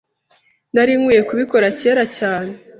Nari 0.73 0.93
nkwiye 0.99 1.21
kubikora 1.29 1.67
kera 1.79 2.03
cyane.. 2.17 2.51